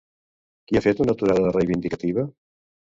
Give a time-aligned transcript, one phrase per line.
[0.71, 2.29] Qui ha fet una aturada reivindicativa?